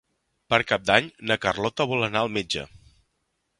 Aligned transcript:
Per 0.53 0.57
Cap 0.71 0.87
d'Any 0.91 1.09
na 1.31 1.37
Carlota 1.45 1.89
vol 1.93 2.09
anar 2.09 2.25
al 2.27 2.35
metge. 2.41 2.67